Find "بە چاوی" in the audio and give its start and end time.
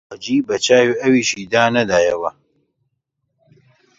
0.47-0.99